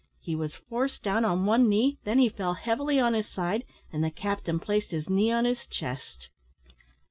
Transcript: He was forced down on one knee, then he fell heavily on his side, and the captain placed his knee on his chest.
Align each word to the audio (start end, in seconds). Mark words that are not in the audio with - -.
He 0.19 0.35
was 0.35 0.55
forced 0.55 1.03
down 1.03 1.23
on 1.25 1.45
one 1.45 1.69
knee, 1.69 1.99
then 2.05 2.17
he 2.17 2.27
fell 2.27 2.55
heavily 2.55 2.99
on 2.99 3.13
his 3.13 3.27
side, 3.27 3.63
and 3.93 4.03
the 4.03 4.09
captain 4.09 4.59
placed 4.59 4.89
his 4.89 5.07
knee 5.07 5.31
on 5.31 5.45
his 5.45 5.67
chest. 5.67 6.29